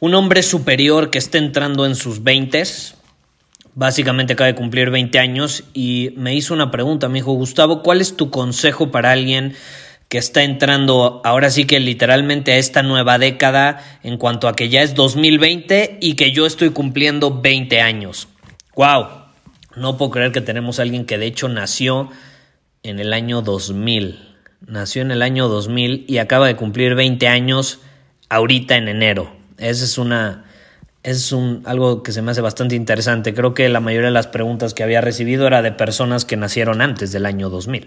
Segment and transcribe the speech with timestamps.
[0.00, 2.62] un hombre superior que está entrando en sus 20
[3.74, 8.00] básicamente acaba de cumplir 20 años y me hizo una pregunta, me dijo, Gustavo, ¿cuál
[8.00, 9.54] es tu consejo para alguien
[10.08, 14.68] que está entrando ahora sí que literalmente a esta nueva década en cuanto a que
[14.68, 18.26] ya es 2020 y que yo estoy cumpliendo 20 años?
[18.74, 19.06] ¡Wow!
[19.76, 22.10] No puedo creer que tenemos a alguien que de hecho nació
[22.82, 24.18] en el año 2000.
[24.66, 27.78] Nació en el año 2000 y acaba de cumplir 20 años
[28.28, 29.37] ahorita en enero.
[29.58, 30.44] Es una
[31.04, 33.32] es un, algo que se me hace bastante interesante.
[33.32, 36.80] Creo que la mayoría de las preguntas que había recibido era de personas que nacieron
[36.80, 37.86] antes del año 2000.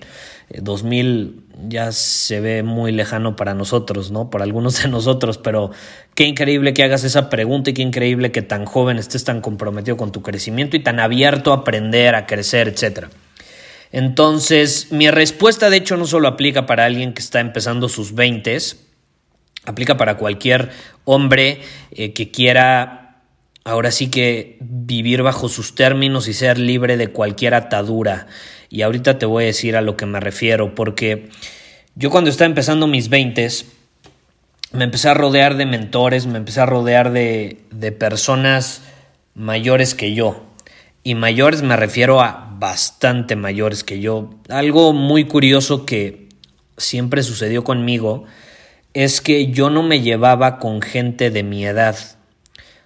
[0.61, 4.30] 2000 eh, ya se ve muy lejano para nosotros, ¿no?
[4.30, 5.72] Para algunos de nosotros, pero
[6.16, 9.97] qué increíble que hagas esa pregunta y qué increíble que tan joven estés tan comprometido
[9.97, 13.08] con tu crecimiento y tan abierto a aprender, a crecer, etc.
[13.91, 18.56] Entonces, mi respuesta de hecho no solo aplica para alguien que está empezando sus 20
[19.65, 20.71] aplica para cualquier
[21.05, 23.21] hombre eh, que quiera
[23.63, 28.27] ahora sí que vivir bajo sus términos y ser libre de cualquier atadura.
[28.69, 31.29] Y ahorita te voy a decir a lo que me refiero, porque
[31.95, 33.66] yo cuando estaba empezando mis veintes,
[34.71, 38.81] me empecé a rodear de mentores, me empecé a rodear de, de personas
[39.35, 40.45] mayores que yo.
[41.03, 44.29] Y mayores me refiero a bastante mayores que yo.
[44.50, 46.29] Algo muy curioso que
[46.77, 48.25] siempre sucedió conmigo
[48.94, 51.96] es que yo no me llevaba con gente de mi edad.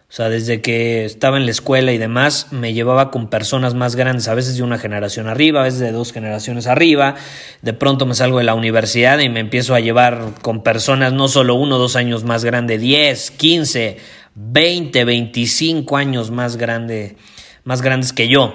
[0.08, 3.96] O sea, desde que estaba en la escuela y demás, me llevaba con personas más
[3.96, 7.16] grandes, a veces de una generación arriba, a veces de dos generaciones arriba.
[7.64, 11.28] De pronto me salgo de la universidad y me empiezo a llevar con personas no
[11.28, 13.98] solo uno o dos años más grande, 10, 15,
[14.36, 17.18] 20, 25 años más grande,
[17.64, 18.54] más grandes que yo.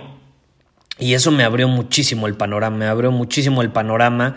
[0.99, 4.37] Y eso me abrió muchísimo el panorama, me abrió muchísimo el panorama.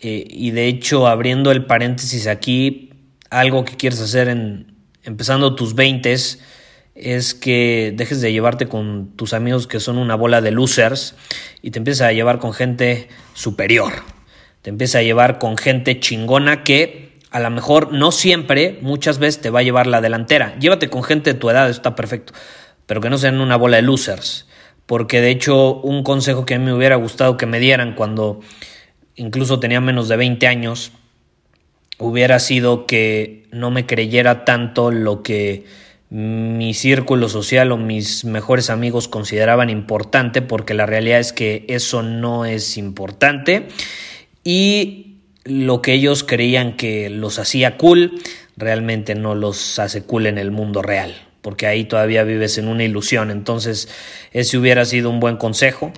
[0.00, 2.92] Eh, y de hecho, abriendo el paréntesis aquí,
[3.30, 9.32] algo que quieres hacer en, empezando tus 20 es que dejes de llevarte con tus
[9.32, 11.14] amigos que son una bola de losers
[11.62, 13.92] y te empieces a llevar con gente superior.
[14.62, 19.40] Te empiezas a llevar con gente chingona que a lo mejor no siempre, muchas veces
[19.40, 20.58] te va a llevar la delantera.
[20.58, 22.32] Llévate con gente de tu edad, está perfecto,
[22.86, 24.48] pero que no sean una bola de losers.
[24.86, 28.40] Porque de hecho un consejo que a mí me hubiera gustado que me dieran cuando
[29.18, 30.92] incluso tenía menos de 20 años
[31.98, 35.64] hubiera sido que no me creyera tanto lo que
[36.10, 42.02] mi círculo social o mis mejores amigos consideraban importante, porque la realidad es que eso
[42.02, 43.68] no es importante.
[44.42, 48.22] Y lo que ellos creían que los hacía cool,
[48.56, 52.84] realmente no los hace cool en el mundo real, porque ahí todavía vives en una
[52.84, 53.30] ilusión.
[53.30, 53.88] Entonces,
[54.32, 55.92] ese hubiera sido un buen consejo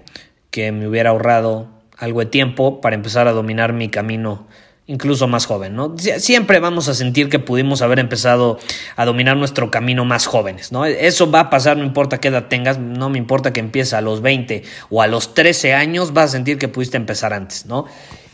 [0.50, 4.48] que me hubiera ahorrado algo de tiempo para empezar a dominar mi camino
[4.86, 5.94] incluso más joven, ¿no?
[5.96, 8.58] Siempre vamos a sentir que pudimos haber empezado
[8.96, 10.84] a dominar nuestro camino más jóvenes, ¿no?
[10.84, 14.00] Eso va a pasar, no importa qué edad tengas, no me importa que empieces a
[14.00, 17.84] los 20 o a los 13 años, vas a sentir que pudiste empezar antes, ¿no?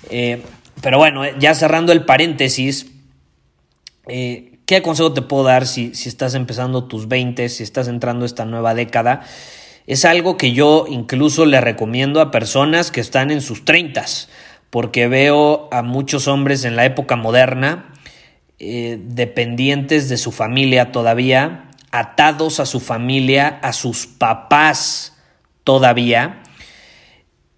[0.08, 0.42] Eh,
[0.80, 2.86] pero bueno, eh, ya cerrando el paréntesis,
[4.06, 8.24] eh, ¿qué consejo te puedo dar si, si estás empezando tus 20, si estás entrando
[8.24, 9.26] esta nueva década?
[9.86, 14.04] Es algo que yo incluso le recomiendo a personas que están en sus 30
[14.70, 17.92] porque veo a muchos hombres en la época moderna
[18.58, 25.16] eh, dependientes de su familia todavía, atados a su familia, a sus papás
[25.62, 26.42] todavía.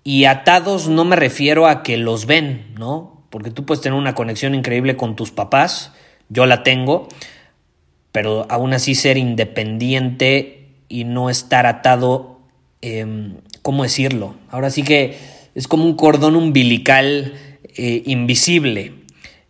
[0.02, 3.24] Y atados no me refiero a que los ven, ¿no?
[3.30, 5.92] Porque tú puedes tener una conexión increíble con tus papás,
[6.28, 7.08] yo la tengo,
[8.10, 10.57] pero aún así ser independiente
[10.88, 12.40] y no estar atado,
[12.82, 13.32] eh,
[13.62, 14.36] ¿cómo decirlo?
[14.50, 15.16] Ahora sí que
[15.54, 17.34] es como un cordón umbilical
[17.76, 18.94] eh, invisible.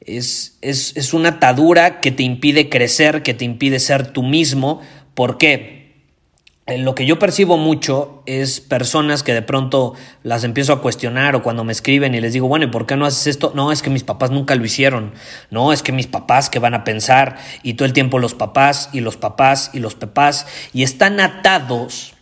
[0.01, 4.81] Es, es, es una atadura que te impide crecer, que te impide ser tú mismo.
[5.15, 5.78] ¿Por qué?
[6.77, 11.43] Lo que yo percibo mucho es personas que de pronto las empiezo a cuestionar o
[11.43, 13.53] cuando me escriben y les digo, bueno, ¿y por qué no haces esto?
[13.55, 15.15] No, es que mis papás nunca lo hicieron.
[15.51, 18.91] No, es que mis papás que van a pensar y todo el tiempo los papás
[18.93, 22.15] y los papás y los papás y están atados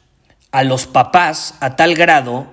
[0.53, 2.47] a los papás a tal grado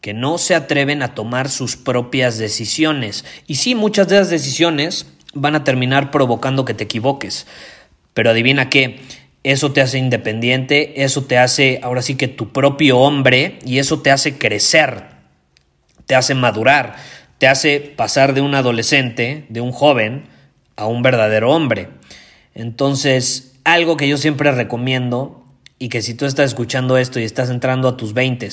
[0.00, 3.26] que no se atreven a tomar sus propias decisiones.
[3.46, 7.46] Y sí, muchas de esas decisiones van a terminar provocando que te equivoques.
[8.14, 9.00] Pero adivina qué
[9.44, 14.00] eso te hace independiente, eso te hace ahora sí que tu propio hombre y eso
[14.00, 15.04] te hace crecer,
[16.06, 16.96] te hace madurar,
[17.38, 20.24] te hace pasar de un adolescente, de un joven,
[20.76, 21.90] a un verdadero hombre.
[22.54, 25.44] Entonces, algo que yo siempre recomiendo
[25.78, 28.48] y que si tú estás escuchando esto y estás entrando a tus 20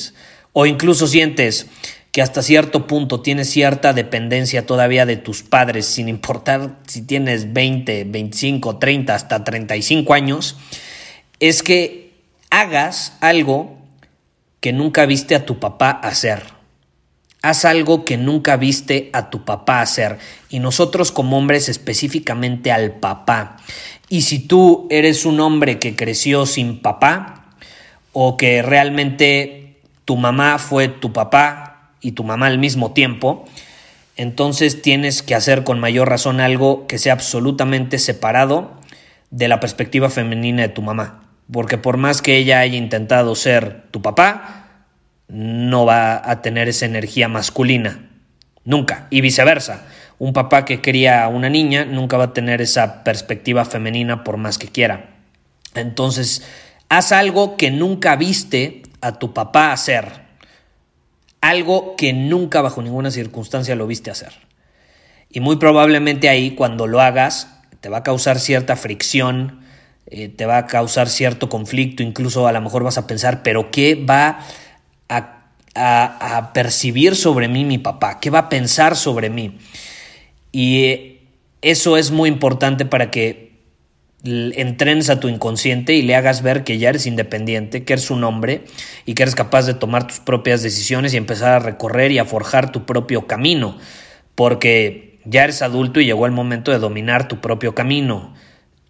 [0.53, 1.67] o incluso sientes
[2.11, 7.53] que hasta cierto punto tienes cierta dependencia todavía de tus padres, sin importar si tienes
[7.53, 10.57] 20, 25, 30, hasta 35 años,
[11.39, 12.11] es que
[12.49, 13.77] hagas algo
[14.59, 16.43] que nunca viste a tu papá hacer.
[17.41, 20.19] Haz algo que nunca viste a tu papá hacer.
[20.49, 23.57] Y nosotros como hombres específicamente al papá.
[24.09, 27.55] Y si tú eres un hombre que creció sin papá
[28.11, 31.70] o que realmente tu mamá fue tu papá
[32.01, 33.45] y tu mamá al mismo tiempo,
[34.17, 38.79] entonces tienes que hacer con mayor razón algo que sea absolutamente separado
[39.29, 41.23] de la perspectiva femenina de tu mamá.
[41.51, 44.85] Porque por más que ella haya intentado ser tu papá,
[45.27, 48.09] no va a tener esa energía masculina.
[48.63, 49.07] Nunca.
[49.09, 49.85] Y viceversa.
[50.19, 54.37] Un papá que cría a una niña nunca va a tener esa perspectiva femenina por
[54.37, 55.09] más que quiera.
[55.73, 56.43] Entonces,
[56.89, 60.30] haz algo que nunca viste a tu papá hacer
[61.41, 64.33] algo que nunca bajo ninguna circunstancia lo viste hacer.
[65.29, 67.47] Y muy probablemente ahí cuando lo hagas
[67.79, 69.61] te va a causar cierta fricción,
[70.05, 73.71] eh, te va a causar cierto conflicto, incluso a lo mejor vas a pensar, pero
[73.71, 74.39] ¿qué va
[75.09, 78.19] a, a percibir sobre mí mi papá?
[78.19, 79.57] ¿Qué va a pensar sobre mí?
[80.51, 81.21] Y eh,
[81.61, 83.50] eso es muy importante para que
[84.23, 88.23] entrenes a tu inconsciente y le hagas ver que ya eres independiente, que eres un
[88.23, 88.65] hombre
[89.05, 92.25] y que eres capaz de tomar tus propias decisiones y empezar a recorrer y a
[92.25, 93.77] forjar tu propio camino,
[94.35, 98.33] porque ya eres adulto y llegó el momento de dominar tu propio camino.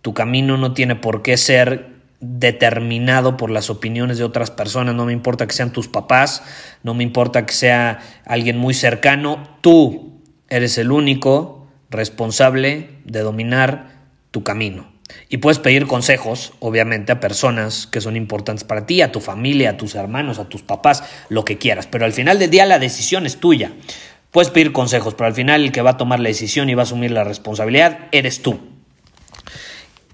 [0.01, 5.05] Tu camino no tiene por qué ser determinado por las opiniones de otras personas, no
[5.05, 6.43] me importa que sean tus papás,
[6.83, 14.01] no me importa que sea alguien muy cercano, tú eres el único responsable de dominar
[14.29, 14.91] tu camino.
[15.29, 19.71] Y puedes pedir consejos, obviamente, a personas que son importantes para ti, a tu familia,
[19.71, 21.87] a tus hermanos, a tus papás, lo que quieras.
[21.87, 23.73] Pero al final del día la decisión es tuya.
[24.31, 26.83] Puedes pedir consejos, pero al final el que va a tomar la decisión y va
[26.83, 28.59] a asumir la responsabilidad eres tú.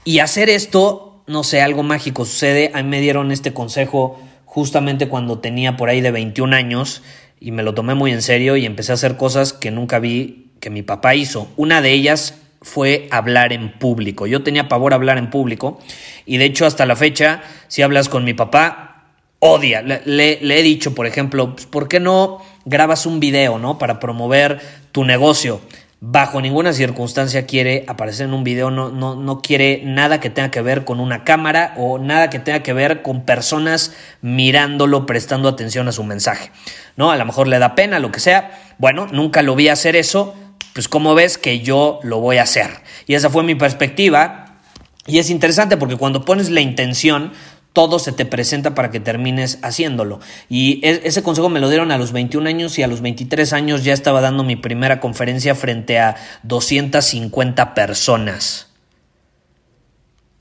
[0.04, 2.72] Y hacer esto, no sé, algo mágico sucede.
[2.74, 7.04] A mí me dieron este consejo justamente cuando tenía por ahí de 21 años
[7.40, 10.52] y me lo tomé muy en serio y empecé a hacer cosas que nunca vi
[10.60, 11.48] que mi papá hizo.
[11.56, 12.36] Una de ellas
[12.68, 14.28] fue hablar en público.
[14.28, 15.80] Yo tenía pavor a hablar en público
[16.26, 19.06] y de hecho hasta la fecha, si hablas con mi papá,
[19.40, 19.82] odia.
[19.82, 23.78] Le, he dicho, por ejemplo, pues, ¿por qué no grabas un video, no?
[23.78, 24.60] Para promover
[24.92, 25.62] tu negocio.
[26.00, 30.52] Bajo ninguna circunstancia quiere aparecer en un video, no, no, no quiere nada que tenga
[30.52, 35.50] que ver con una cámara o nada que tenga que ver con personas mirándolo, prestando
[35.50, 36.52] atención a su mensaje.
[36.98, 37.10] ¿No?
[37.10, 38.52] A lo mejor le da pena, lo que sea.
[38.78, 40.36] Bueno, nunca lo vi hacer eso
[40.78, 42.70] pues ¿cómo ves que yo lo voy a hacer?
[43.08, 44.60] Y esa fue mi perspectiva.
[45.08, 47.32] Y es interesante porque cuando pones la intención,
[47.74, 50.20] todo se te presenta para que termines haciéndolo.
[50.50, 53.54] Y e, ese consejo me lo dieron a los 21 años y a los 23
[53.54, 58.68] años ya estaba dando mi primera conferencia frente a 250 personas.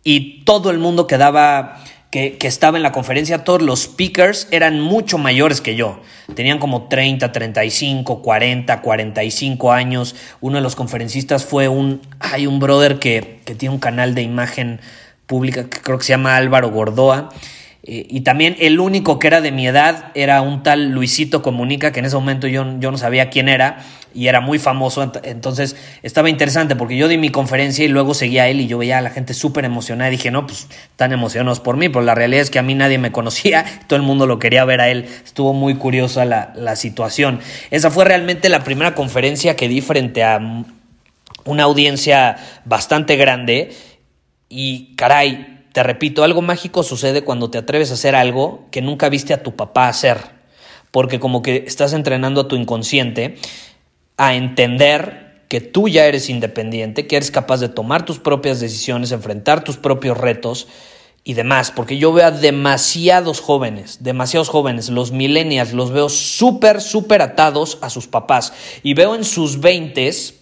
[0.04, 1.82] Y todo el mundo quedaba
[2.38, 6.00] que, estaba en la conferencia, todos los speakers eran mucho mayores que yo.
[6.34, 10.14] Tenían como 30, 35, 40, 45 años.
[10.40, 14.22] Uno de los conferencistas fue un, hay un brother que, que tiene un canal de
[14.22, 14.80] imagen
[15.26, 17.28] pública que creo que se llama Álvaro Gordoa.
[17.82, 21.92] Eh, y también el único que era de mi edad era un tal Luisito Comunica,
[21.92, 23.84] que en ese momento yo, yo no sabía quién era
[24.16, 25.12] y era muy famoso.
[25.22, 28.78] Entonces estaba interesante porque yo di mi conferencia y luego seguía a él y yo
[28.78, 30.08] veía a la gente súper emocionada.
[30.08, 32.74] Y dije, no, pues tan emocionados por mí, pero la realidad es que a mí
[32.74, 35.06] nadie me conocía, todo el mundo lo quería ver a él.
[35.24, 37.40] Estuvo muy curiosa la, la situación.
[37.70, 40.40] Esa fue realmente la primera conferencia que di frente a
[41.44, 43.74] una audiencia bastante grande.
[44.48, 49.10] Y caray, te repito, algo mágico sucede cuando te atreves a hacer algo que nunca
[49.10, 50.16] viste a tu papá hacer,
[50.90, 53.36] porque como que estás entrenando a tu inconsciente
[54.16, 59.12] a entender que tú ya eres independiente, que eres capaz de tomar tus propias decisiones,
[59.12, 60.66] enfrentar tus propios retos
[61.22, 66.80] y demás, porque yo veo a demasiados jóvenes, demasiados jóvenes, los millennials, los veo súper,
[66.80, 70.34] súper atados a sus papás y veo en sus veintes,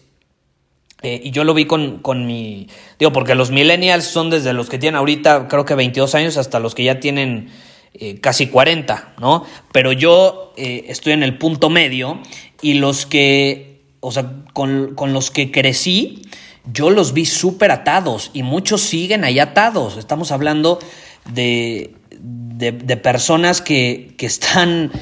[1.02, 4.68] eh, y yo lo vi con, con, mi, digo, porque los millennials son desde los
[4.68, 7.50] que tienen ahorita, creo que 22 años, hasta los que ya tienen
[7.94, 9.44] eh, casi 40, ¿no?
[9.70, 12.20] Pero yo eh, estoy en el punto medio
[12.62, 16.22] y los que, o sea, con, con los que crecí,
[16.72, 19.96] yo los vi súper atados y muchos siguen ahí atados.
[19.96, 20.78] Estamos hablando
[21.32, 24.92] de, de, personas que, que están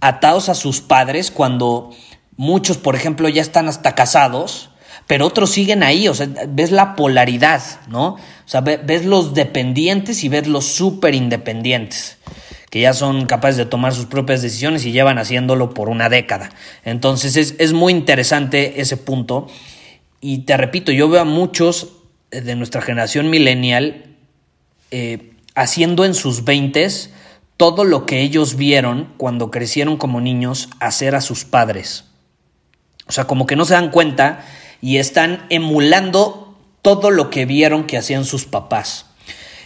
[0.00, 1.90] atados a sus padres cuando
[2.36, 4.70] muchos, por ejemplo, ya están hasta casados,
[5.06, 8.14] pero otros siguen ahí, o sea, ves la polaridad, ¿no?
[8.14, 8.18] O
[8.48, 12.18] sea, ves los dependientes y ves los súper independientes,
[12.74, 16.50] que ya son capaces de tomar sus propias decisiones y llevan haciéndolo por una década.
[16.84, 19.46] Entonces es, es muy interesante ese punto.
[20.20, 21.92] Y te repito, yo veo a muchos
[22.32, 24.16] eh, de nuestra generación millennial
[24.90, 27.12] eh, haciendo en sus veintes
[27.56, 32.06] todo lo que ellos vieron cuando crecieron como niños hacer a sus padres.
[33.06, 34.44] O sea, como que no se dan cuenta
[34.80, 39.13] y están emulando todo lo que vieron que hacían sus papás.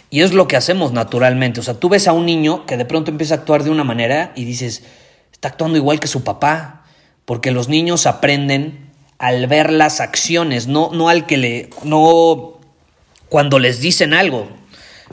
[0.09, 1.59] Y es lo que hacemos naturalmente.
[1.59, 3.83] O sea, tú ves a un niño que de pronto empieza a actuar de una
[3.83, 4.83] manera y dices,
[5.31, 6.83] está actuando igual que su papá.
[7.25, 8.89] Porque los niños aprenden
[9.19, 12.59] al ver las acciones, no, no al que le, no
[13.27, 14.47] cuando les dicen algo.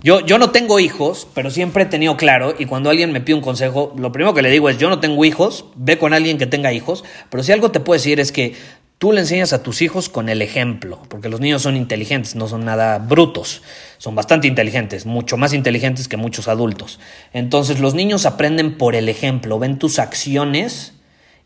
[0.02, 3.34] Yo, yo no tengo hijos, pero siempre he tenido claro, y cuando alguien me pide
[3.34, 6.38] un consejo, lo primero que le digo es, yo no tengo hijos, ve con alguien
[6.38, 8.54] que tenga hijos, pero si algo te puedo decir es que
[8.98, 12.48] tú le enseñas a tus hijos con el ejemplo, porque los niños son inteligentes, no
[12.48, 13.62] son nada brutos,
[13.98, 16.98] son bastante inteligentes, mucho más inteligentes que muchos adultos.
[17.32, 20.94] Entonces los niños aprenden por el ejemplo, ven tus acciones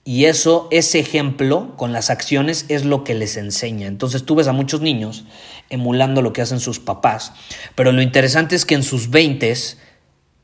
[0.05, 3.87] y eso, ese ejemplo con las acciones es lo que les enseña.
[3.87, 5.25] Entonces tú ves a muchos niños
[5.69, 7.33] emulando lo que hacen sus papás.
[7.75, 9.79] Pero lo interesante es que en sus veintes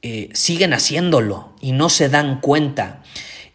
[0.02, 3.02] eh, siguen haciéndolo y no se dan cuenta.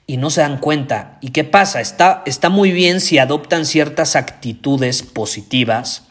[0.08, 1.18] Y no se dan cuenta.
[1.22, 1.80] ¿Y qué pasa?
[1.82, 6.08] Está, está muy bien si adoptan ciertas actitudes positivas,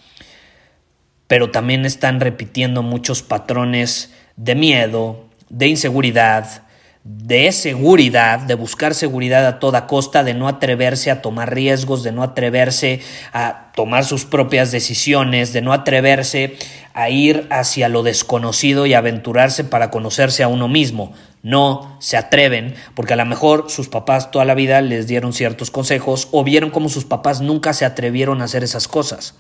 [1.27, 6.63] pero también están repitiendo muchos patrones de miedo, de inseguridad,
[7.03, 12.13] de seguridad, de buscar seguridad a toda costa, de no atreverse a tomar riesgos, de
[12.13, 13.01] no atreverse
[13.33, 16.57] a tomar sus propias decisiones, de no atreverse
[16.93, 21.15] a ir hacia lo desconocido y aventurarse para conocerse a uno mismo.
[21.43, 25.71] No se atreven porque a lo mejor sus papás toda la vida les dieron ciertos
[25.71, 29.37] consejos o vieron cómo sus papás nunca se atrevieron a hacer esas cosas.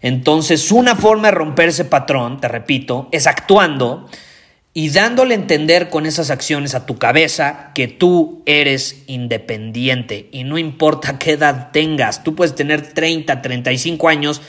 [0.00, 4.08] Entonces, una forma de romper ese patrón, te repito, es actuando
[4.74, 10.44] y dándole a entender con esas acciones a tu cabeza que tú eres independiente y
[10.44, 14.40] no importa qué edad tengas, tú puedes tener 30, 35 años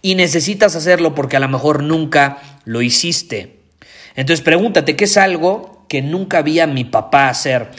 [0.00, 3.58] y necesitas hacerlo porque a lo mejor nunca lo hiciste.
[4.14, 7.70] Entonces pregúntate, ¿qué es algo que nunca vi a mi papá hacer?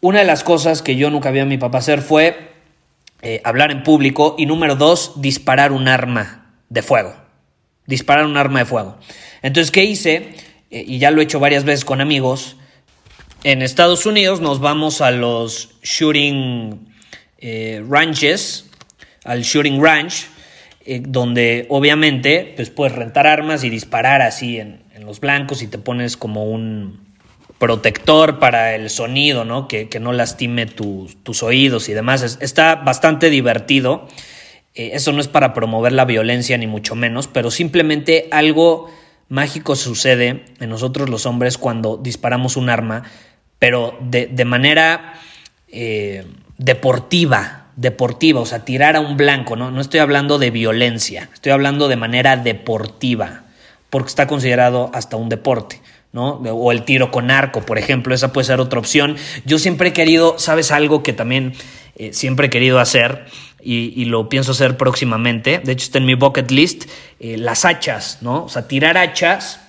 [0.00, 2.52] Una de las cosas que yo nunca vi a mi papá hacer fue
[3.20, 7.14] eh, hablar en público y número dos, disparar un arma de fuego.
[7.86, 8.96] Disparar un arma de fuego.
[9.42, 10.34] Entonces, ¿qué hice?
[10.72, 12.56] Eh, y ya lo he hecho varias veces con amigos,
[13.44, 16.94] en Estados Unidos nos vamos a los shooting
[17.38, 18.70] eh, ranches,
[19.24, 20.26] al shooting ranch,
[20.86, 25.78] eh, donde obviamente pues, puedes rentar armas y disparar así en, los blancos y te
[25.78, 27.00] pones como un
[27.58, 29.66] protector para el sonido, ¿no?
[29.66, 32.38] Que, no lastime tus oídos y demás.
[32.40, 34.06] está bastante divertido.
[34.74, 38.92] eso no es para promover la violencia ni mucho menos, pero simplemente algo
[39.32, 43.04] mágico sucede en nosotros los hombres cuando disparamos un arma,
[43.58, 45.14] pero de, manera
[45.68, 46.26] eh,
[46.58, 49.70] deportiva, deportiva, o sea, tirar a un blanco, ¿no?
[49.70, 53.44] No estoy hablando de violencia, estoy hablando de manera deportiva,
[53.88, 55.80] porque está considerado hasta un deporte.
[56.12, 56.32] ¿no?
[56.32, 59.16] O el tiro con arco, por ejemplo, esa puede ser otra opción.
[59.46, 61.54] Yo siempre he querido, ¿sabes algo que también
[61.96, 63.24] eh, siempre he querido hacer?
[63.62, 65.60] Y, lo pienso hacer próximamente.
[65.60, 66.84] De hecho, está en mi bucket list.
[67.20, 68.44] Eh, las hachas, ¿no?
[68.44, 69.60] O sea, tirar hachas,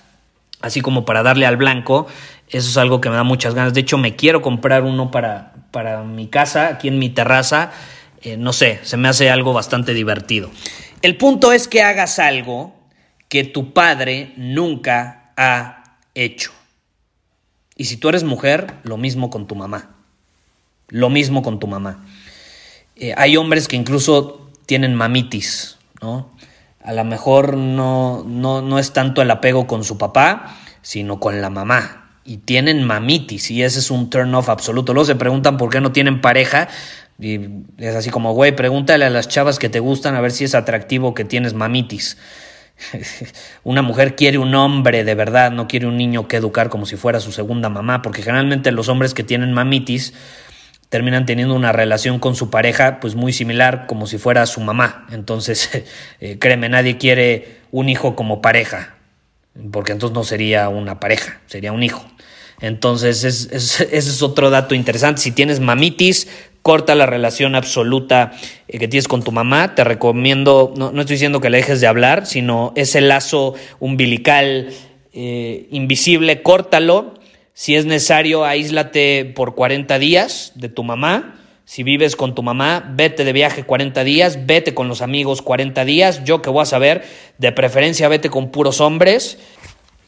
[0.60, 2.06] así como para darle al blanco.
[2.48, 3.74] Eso es algo que me da muchas ganas.
[3.74, 7.72] De hecho, me quiero comprar uno para, para mi casa, aquí en mi terraza.
[8.22, 10.50] Eh, no sé, se me hace algo bastante divertido.
[11.02, 12.74] El punto es que hagas algo
[13.28, 16.52] que tu padre nunca ha hecho.
[17.76, 19.90] Y si tú eres mujer, lo mismo con tu mamá.
[20.88, 22.04] Lo mismo con tu mamá.
[22.96, 26.30] Eh, hay hombres que incluso tienen mamitis, ¿no?
[26.82, 31.40] A lo mejor no, no, no es tanto el apego con su papá, sino con
[31.40, 32.20] la mamá.
[32.24, 34.94] Y tienen mamitis, y ese es un turn off absoluto.
[34.94, 36.68] Luego se preguntan por qué no tienen pareja.
[37.18, 37.40] Y
[37.78, 40.54] es así como, güey, pregúntale a las chavas que te gustan a ver si es
[40.54, 42.18] atractivo que tienes mamitis.
[43.64, 46.96] Una mujer quiere un hombre de verdad, no quiere un niño que educar como si
[46.96, 50.12] fuera su segunda mamá, porque generalmente los hombres que tienen mamitis
[50.88, 55.06] terminan teniendo una relación con su pareja pues muy similar como si fuera su mamá.
[55.10, 55.70] Entonces,
[56.20, 58.94] eh, créeme, nadie quiere un hijo como pareja,
[59.72, 62.04] porque entonces no sería una pareja, sería un hijo.
[62.60, 65.20] Entonces, ese es otro dato interesante.
[65.20, 66.28] Si tienes mamitis,
[66.64, 68.32] corta la relación absoluta
[68.68, 69.74] eh, que tienes con tu mamá.
[69.74, 74.70] Te recomiendo, no, estoy diciendo que le dejes de hablar, sino ese lazo umbilical
[75.12, 77.14] eh, invisible, córtalo.
[77.54, 81.40] Si es necesario, aíslate por 40 días de tu mamá.
[81.64, 85.84] Si vives con tu mamá, vete de viaje 40 días, vete con los amigos 40
[85.86, 86.24] días.
[86.24, 87.04] Yo que voy a saber,
[87.38, 89.38] de preferencia vete con puros hombres.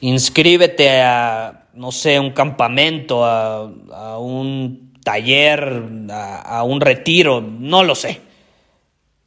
[0.01, 8.23] Inscríbete a no sé, un campamento, a, un taller, a, un retiro, no lo sé.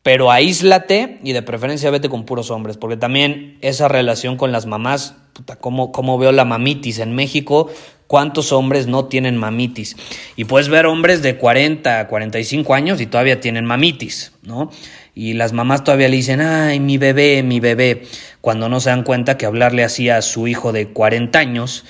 [0.01, 4.65] Pero aíslate y de preferencia vete con puros hombres, porque también esa relación con las
[4.65, 7.69] mamás, puta, ¿cómo, cómo veo la mamitis en México?
[8.09, 9.95] ¿Cuántos hombres no tienen mamitis?
[10.35, 14.71] Y puedes ver hombres de 40, 45 años y todavía tienen mamitis, ¿no?
[15.13, 18.07] Y las mamás todavía le dicen, ay, mi bebé, mi bebé,
[18.41, 21.85] cuando no se dan cuenta que hablarle así a su hijo de 40 años,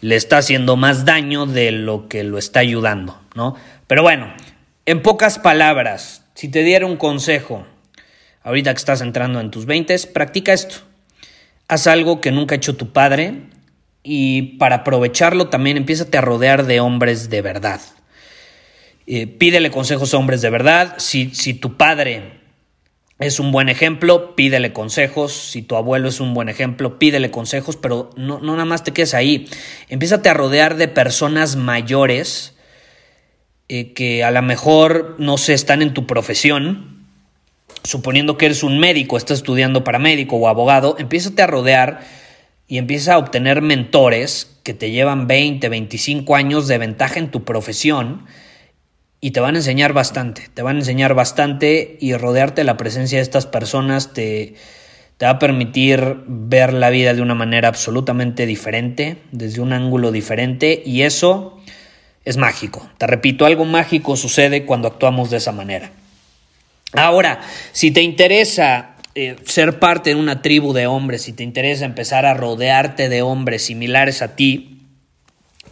[0.00, 3.56] le está haciendo más daño de lo que lo está ayudando, ¿no?
[3.86, 4.32] Pero bueno,
[4.86, 7.66] en pocas palabras, si te diera un consejo,
[8.42, 10.76] ahorita que estás entrando en tus 20, practica esto.
[11.68, 13.50] Haz algo que nunca ha hecho tu padre
[14.08, 17.80] y para aprovecharlo también empiézate a rodear de hombres de verdad.
[19.08, 20.94] Eh, pídele consejos a hombres de verdad.
[20.98, 22.40] Si, si tu padre
[23.18, 25.32] es un buen ejemplo, pídele consejos.
[25.32, 28.92] Si tu abuelo es un buen ejemplo, pídele consejos, pero no, no nada más te
[28.92, 29.48] quedes ahí.
[29.88, 32.54] Empiezate a rodear de personas mayores
[33.68, 37.08] eh, que a lo mejor no se están en tu profesión.
[37.82, 42.25] Suponiendo que eres un médico, estás estudiando para médico o abogado, empiezate a rodear
[42.68, 47.44] y empieza a obtener mentores que te llevan 20, 25 años de ventaja en tu
[47.44, 48.26] profesión
[49.20, 52.76] y te van a enseñar bastante, te van a enseñar bastante y rodearte de la
[52.76, 54.54] presencia de estas personas te,
[55.16, 60.12] te va a permitir ver la vida de una manera absolutamente diferente, desde un ángulo
[60.12, 61.58] diferente y eso
[62.24, 62.88] es mágico.
[62.98, 65.92] Te repito, algo mágico sucede cuando actuamos de esa manera.
[66.92, 67.40] Ahora,
[67.72, 72.26] si te interesa eh, ser parte de una tribu de hombres, si te interesa empezar
[72.26, 74.82] a rodearte de hombres similares a ti,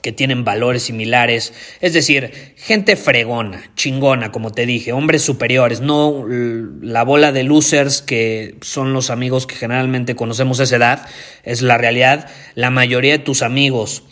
[0.00, 1.52] que tienen valores similares,
[1.82, 8.00] es decir, gente fregona, chingona, como te dije, hombres superiores, no la bola de losers
[8.00, 11.08] que son los amigos que generalmente conocemos a esa edad,
[11.42, 12.30] es la realidad.
[12.54, 14.04] La mayoría de tus amigos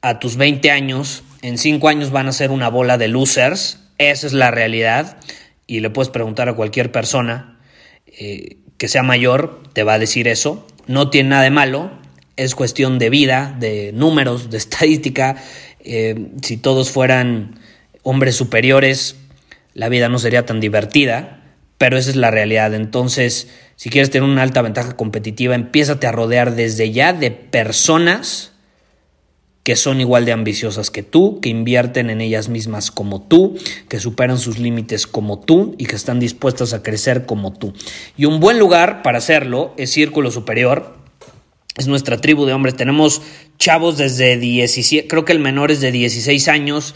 [0.00, 4.26] a tus 20 años, en 5 años van a ser una bola de losers, esa
[4.26, 5.18] es la realidad,
[5.66, 7.58] y le puedes preguntar a cualquier persona
[8.06, 11.90] eh, que sea mayor, te va a decir eso, no tiene nada de malo,
[12.36, 15.36] es cuestión de vida, de números, de estadística.
[15.80, 17.60] Eh, si todos fueran
[18.02, 19.16] hombres superiores,
[19.74, 21.42] la vida no sería tan divertida,
[21.76, 22.74] pero esa es la realidad.
[22.74, 28.52] Entonces, si quieres tener una alta ventaja competitiva, empiézate a rodear desde ya de personas
[29.68, 33.58] que son igual de ambiciosas que tú, que invierten en ellas mismas como tú,
[33.90, 37.74] que superan sus límites como tú y que están dispuestas a crecer como tú.
[38.16, 40.96] Y un buen lugar para hacerlo es Círculo Superior,
[41.76, 42.76] es nuestra tribu de hombres.
[42.76, 43.20] Tenemos
[43.58, 46.94] chavos desde 17, creo que el menor es de 16 años,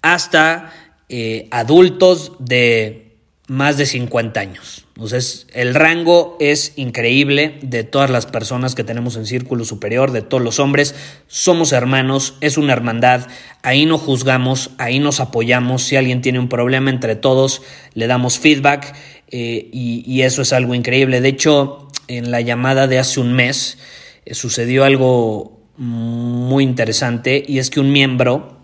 [0.00, 0.72] hasta
[1.10, 3.03] eh, adultos de
[3.46, 4.86] más de 50 años.
[4.94, 10.22] Entonces, el rango es increíble de todas las personas que tenemos en círculo superior, de
[10.22, 10.94] todos los hombres.
[11.26, 13.26] Somos hermanos, es una hermandad.
[13.62, 15.82] Ahí no juzgamos, ahí nos apoyamos.
[15.82, 18.94] Si alguien tiene un problema entre todos, le damos feedback
[19.30, 21.20] eh, y, y eso es algo increíble.
[21.20, 23.78] De hecho, en la llamada de hace un mes,
[24.24, 28.60] eh, sucedió algo muy interesante y es que un miembro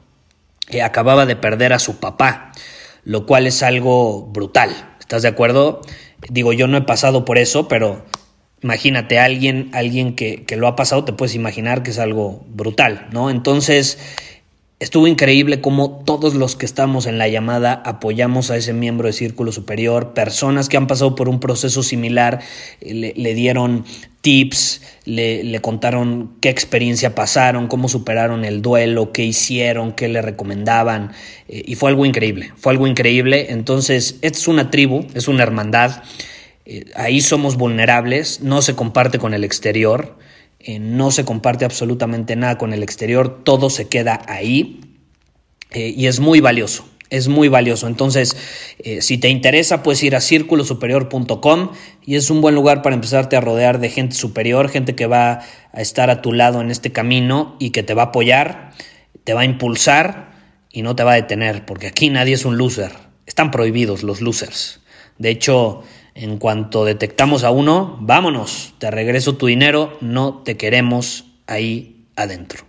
[0.68, 2.52] eh, acababa de perder a su papá,
[3.10, 4.70] lo cual es algo brutal.
[5.00, 5.80] ¿Estás de acuerdo?
[6.28, 8.04] Digo, yo no he pasado por eso, pero
[8.62, 13.08] imagínate, alguien, alguien que, que lo ha pasado, te puedes imaginar que es algo brutal,
[13.10, 13.28] ¿no?
[13.28, 13.98] Entonces,
[14.80, 19.12] Estuvo increíble cómo todos los que estamos en la llamada apoyamos a ese miembro de
[19.12, 22.40] Círculo Superior, personas que han pasado por un proceso similar,
[22.80, 23.84] eh, le, dieron
[24.22, 31.12] tips, le, contaron qué experiencia pasaron, cómo superaron el duelo, qué hicieron, qué le recomendaban.
[31.46, 33.48] Eh, y fue algo increíble, fue algo increíble.
[33.50, 36.04] Entonces, es una tribu, es una hermandad.
[36.64, 40.16] Eh, ahí somos vulnerables, no se comparte con el exterior.
[40.62, 44.80] Eh, no se comparte absolutamente nada con el exterior, todo se queda ahí
[45.70, 46.84] eh, y es muy valioso.
[47.08, 47.88] es muy valioso.
[47.88, 48.36] Entonces,
[48.78, 51.70] eh, si te interesa, puedes ir a círculosuperior.com
[52.04, 55.40] y es un buen lugar para empezarte a rodear de gente superior, gente que va
[55.72, 58.70] a estar a tu lado en este camino y que te va a apoyar,
[59.24, 60.30] te va a impulsar
[60.70, 62.92] y no te va a detener, porque aquí nadie es un loser.
[63.26, 64.80] Están prohibidos los losers.
[65.18, 65.82] De hecho,
[66.20, 72.66] en cuanto detectamos a uno, vámonos, te regreso tu dinero, no te queremos ahí adentro.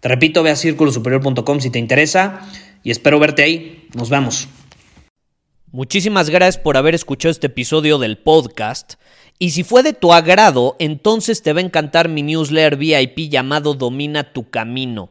[0.00, 2.40] Te repito, ve a círculosuperior.com si te interesa
[2.82, 3.88] y espero verte ahí.
[3.94, 4.48] Nos vemos.
[5.70, 8.94] Muchísimas gracias por haber escuchado este episodio del podcast.
[9.38, 13.74] Y si fue de tu agrado, entonces te va a encantar mi newsletter VIP llamado
[13.74, 15.10] Domina tu Camino.